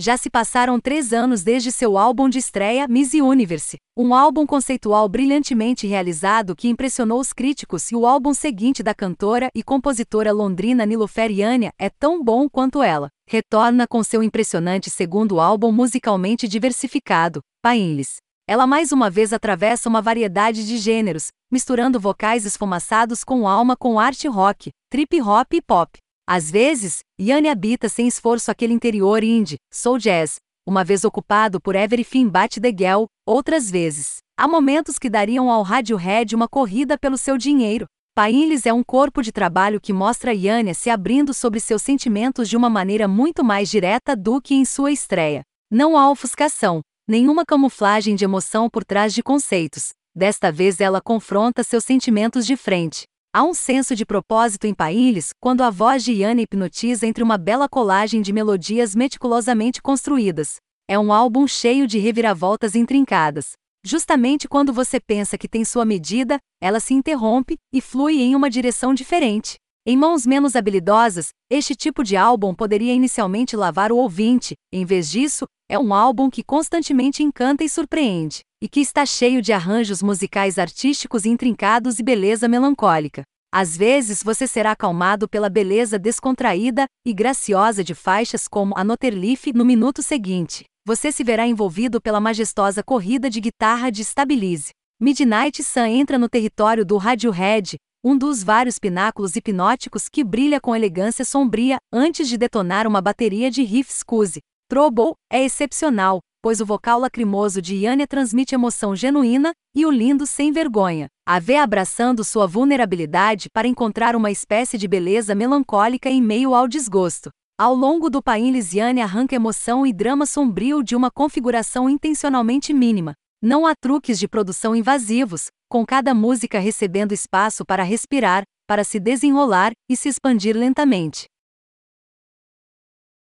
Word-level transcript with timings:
Já 0.00 0.16
se 0.16 0.30
passaram 0.30 0.78
três 0.78 1.12
anos 1.12 1.42
desde 1.42 1.72
seu 1.72 1.98
álbum 1.98 2.28
de 2.28 2.38
estreia, 2.38 2.86
Miss 2.86 3.14
Universe, 3.14 3.78
um 3.96 4.14
álbum 4.14 4.46
conceitual 4.46 5.08
brilhantemente 5.08 5.88
realizado 5.88 6.54
que 6.54 6.68
impressionou 6.68 7.18
os 7.18 7.32
críticos 7.32 7.90
e 7.90 7.96
o 7.96 8.06
álbum 8.06 8.32
seguinte 8.32 8.80
da 8.80 8.94
cantora 8.94 9.50
e 9.52 9.60
compositora 9.60 10.30
londrina 10.30 10.86
Nilofer 10.86 11.32
Yania 11.32 11.72
é 11.76 11.90
tão 11.90 12.22
bom 12.22 12.48
quanto 12.48 12.80
ela. 12.80 13.08
Retorna 13.28 13.88
com 13.88 14.00
seu 14.04 14.22
impressionante 14.22 14.88
segundo 14.88 15.40
álbum 15.40 15.72
musicalmente 15.72 16.46
diversificado, 16.46 17.40
Painless. 17.60 18.18
Ela 18.46 18.68
mais 18.68 18.92
uma 18.92 19.10
vez 19.10 19.32
atravessa 19.32 19.88
uma 19.88 20.00
variedade 20.00 20.64
de 20.64 20.78
gêneros, 20.78 21.32
misturando 21.50 21.98
vocais 21.98 22.46
esfumaçados 22.46 23.24
com 23.24 23.48
alma 23.48 23.76
com 23.76 23.98
arte 23.98 24.28
rock, 24.28 24.70
trip 24.88 25.20
hop 25.20 25.54
e 25.54 25.60
pop. 25.60 25.98
Às 26.30 26.50
vezes, 26.50 26.98
Yanni 27.18 27.48
habita 27.48 27.88
sem 27.88 28.06
esforço 28.06 28.50
aquele 28.50 28.74
interior 28.74 29.24
indie, 29.24 29.56
soul 29.72 29.96
jazz, 29.96 30.36
uma 30.68 30.84
vez 30.84 31.02
ocupado 31.02 31.58
por 31.58 31.74
Everything 31.74 32.28
But 32.28 32.60
The 32.60 32.68
Girl, 32.68 33.06
outras 33.26 33.70
vezes. 33.70 34.18
Há 34.38 34.46
momentos 34.46 34.98
que 34.98 35.08
dariam 35.08 35.50
ao 35.50 35.62
Radiohead 35.62 36.34
uma 36.34 36.46
corrida 36.46 36.98
pelo 36.98 37.16
seu 37.16 37.38
dinheiro. 37.38 37.86
Painless 38.14 38.68
é 38.68 38.74
um 38.74 38.82
corpo 38.84 39.22
de 39.22 39.32
trabalho 39.32 39.80
que 39.80 39.90
mostra 39.90 40.34
Yania 40.34 40.74
se 40.74 40.90
abrindo 40.90 41.32
sobre 41.32 41.60
seus 41.60 41.80
sentimentos 41.80 42.46
de 42.46 42.58
uma 42.58 42.68
maneira 42.68 43.08
muito 43.08 43.42
mais 43.42 43.70
direta 43.70 44.14
do 44.14 44.38
que 44.38 44.54
em 44.54 44.66
sua 44.66 44.92
estreia. 44.92 45.40
Não 45.70 45.96
há 45.96 46.10
ofuscação, 46.10 46.82
nenhuma 47.08 47.42
camuflagem 47.42 48.14
de 48.14 48.26
emoção 48.26 48.68
por 48.68 48.84
trás 48.84 49.14
de 49.14 49.22
conceitos. 49.22 49.92
Desta 50.14 50.52
vez 50.52 50.78
ela 50.78 51.00
confronta 51.00 51.64
seus 51.64 51.84
sentimentos 51.84 52.44
de 52.44 52.54
frente. 52.54 53.04
Há 53.30 53.44
um 53.44 53.52
senso 53.52 53.94
de 53.94 54.06
propósito 54.06 54.66
em 54.66 54.72
Painless 54.72 55.34
quando 55.38 55.60
a 55.60 55.68
voz 55.68 56.02
de 56.02 56.12
Yana 56.14 56.40
hipnotiza 56.40 57.06
entre 57.06 57.22
uma 57.22 57.36
bela 57.36 57.68
colagem 57.68 58.22
de 58.22 58.32
melodias 58.32 58.94
meticulosamente 58.94 59.82
construídas. 59.82 60.56
É 60.88 60.98
um 60.98 61.12
álbum 61.12 61.46
cheio 61.46 61.86
de 61.86 61.98
reviravoltas 61.98 62.74
intrincadas. 62.74 63.52
Justamente 63.84 64.48
quando 64.48 64.72
você 64.72 64.98
pensa 64.98 65.36
que 65.36 65.46
tem 65.46 65.62
sua 65.62 65.84
medida, 65.84 66.38
ela 66.58 66.80
se 66.80 66.94
interrompe 66.94 67.56
e 67.70 67.82
flui 67.82 68.18
em 68.22 68.34
uma 68.34 68.48
direção 68.48 68.94
diferente. 68.94 69.56
Em 69.90 69.96
mãos 69.96 70.26
menos 70.26 70.54
habilidosas, 70.54 71.30
este 71.50 71.74
tipo 71.74 72.04
de 72.04 72.14
álbum 72.14 72.54
poderia 72.54 72.92
inicialmente 72.92 73.56
lavar 73.56 73.90
o 73.90 73.96
ouvinte, 73.96 74.54
em 74.70 74.84
vez 74.84 75.10
disso, 75.10 75.46
é 75.66 75.78
um 75.78 75.94
álbum 75.94 76.28
que 76.28 76.42
constantemente 76.42 77.22
encanta 77.22 77.64
e 77.64 77.70
surpreende, 77.70 78.40
e 78.62 78.68
que 78.68 78.80
está 78.80 79.06
cheio 79.06 79.40
de 79.40 79.50
arranjos 79.50 80.02
musicais 80.02 80.58
artísticos 80.58 81.24
intrincados 81.24 81.98
e 81.98 82.02
beleza 82.02 82.46
melancólica. 82.46 83.22
Às 83.50 83.78
vezes 83.78 84.22
você 84.22 84.46
será 84.46 84.72
acalmado 84.72 85.26
pela 85.26 85.48
beleza 85.48 85.98
descontraída 85.98 86.84
e 87.02 87.14
graciosa 87.14 87.82
de 87.82 87.94
faixas 87.94 88.46
como 88.46 88.76
a 88.76 88.84
Notterleaf 88.84 89.54
no 89.54 89.64
minuto 89.64 90.02
seguinte. 90.02 90.64
Você 90.86 91.10
se 91.10 91.24
verá 91.24 91.46
envolvido 91.46 91.98
pela 91.98 92.20
majestosa 92.20 92.82
corrida 92.82 93.30
de 93.30 93.40
guitarra 93.40 93.88
de 93.88 94.04
Stabilize. 94.04 94.68
Midnight 95.00 95.62
Sun 95.62 95.86
entra 95.86 96.18
no 96.18 96.28
território 96.28 96.84
do 96.84 96.98
Radiohead, 96.98 97.76
um 98.04 98.16
dos 98.16 98.44
vários 98.44 98.78
pináculos 98.78 99.34
hipnóticos 99.34 100.08
que 100.08 100.22
brilha 100.22 100.60
com 100.60 100.74
elegância 100.74 101.24
sombria 101.24 101.78
antes 101.92 102.28
de 102.28 102.38
detonar 102.38 102.86
uma 102.86 103.00
bateria 103.00 103.50
de 103.50 103.62
riffs 103.62 103.98
scuse. 103.98 104.40
Trouble 104.68 105.14
é 105.32 105.44
excepcional, 105.44 106.20
pois 106.40 106.60
o 106.60 106.66
vocal 106.66 107.00
lacrimoso 107.00 107.60
de 107.60 107.74
Yania 107.74 108.06
transmite 108.06 108.54
emoção 108.54 108.94
genuína 108.94 109.52
e 109.74 109.84
o 109.84 109.90
lindo 109.90 110.26
sem 110.26 110.52
vergonha. 110.52 111.08
A 111.26 111.38
vê 111.38 111.56
abraçando 111.56 112.22
sua 112.22 112.46
vulnerabilidade 112.46 113.48
para 113.52 113.66
encontrar 113.66 114.14
uma 114.14 114.30
espécie 114.30 114.78
de 114.78 114.86
beleza 114.86 115.34
melancólica 115.34 116.08
em 116.08 116.22
meio 116.22 116.54
ao 116.54 116.68
desgosto. 116.68 117.30
Ao 117.58 117.74
longo 117.74 118.08
do 118.08 118.22
pain 118.22 118.52
Lisiane 118.52 119.02
arranca 119.02 119.34
emoção 119.34 119.84
e 119.84 119.92
drama 119.92 120.26
sombrio 120.26 120.82
de 120.82 120.94
uma 120.94 121.10
configuração 121.10 121.90
intencionalmente 121.90 122.72
mínima. 122.72 123.14
Não 123.42 123.66
há 123.66 123.72
truques 123.74 124.18
de 124.18 124.28
produção 124.28 124.76
invasivos, 124.76 125.48
com 125.68 125.84
cada 125.84 126.14
música 126.14 126.58
recebendo 126.58 127.12
espaço 127.12 127.64
para 127.64 127.82
respirar, 127.82 128.42
para 128.66 128.82
se 128.82 128.98
desenrolar 128.98 129.72
e 129.88 129.96
se 129.96 130.08
expandir 130.08 130.56
lentamente. 130.56 131.26